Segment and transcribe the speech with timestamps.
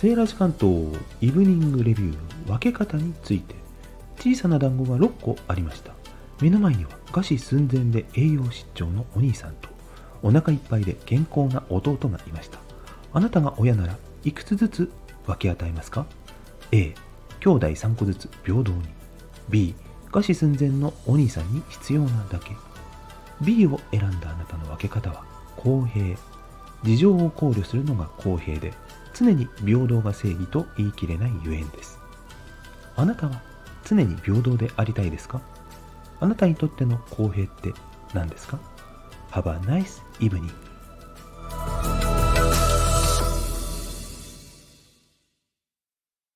[0.00, 3.56] セーラー時間とイブニングレビュー分け方について
[4.20, 5.92] 小さな団子が6個ありました。
[6.40, 9.68] 目の前には餓死寸前で栄養失調のお兄さんと
[10.22, 12.60] お腹いっぱいで健康な弟がいました。
[13.12, 14.92] あなたが親ならいくつずつ
[15.26, 16.06] 分け与えますか
[16.70, 16.94] ？A
[17.40, 18.82] 兄弟3個ずつ平等に。
[19.48, 19.74] B
[20.12, 22.52] 餓死寸前のお兄さんに必要なだけ。
[23.40, 25.24] B を選んだあなたの分け方は
[25.56, 26.16] 公平。
[26.84, 28.72] 事情を考慮するのが公平で
[29.18, 31.98] 常に平等が正義と言い切れないゆえんです。
[32.94, 33.40] あなたは
[33.84, 35.40] 常に平等でありたいですか？
[36.20, 37.72] あなたにとっての公平って
[38.14, 38.58] 何ですか
[39.30, 40.50] ？Have a nice evening